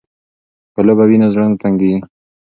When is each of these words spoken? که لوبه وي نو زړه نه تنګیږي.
که 0.73 0.81
لوبه 0.87 1.05
وي 1.09 1.17
نو 1.21 1.27
زړه 1.33 1.45
نه 1.51 1.57
تنګیږي. 1.63 1.99